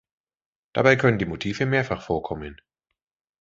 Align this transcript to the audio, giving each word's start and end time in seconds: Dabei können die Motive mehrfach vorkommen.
Dabei 0.73 0.95
können 0.95 1.19
die 1.19 1.27
Motive 1.27 1.67
mehrfach 1.67 2.01
vorkommen. 2.01 2.59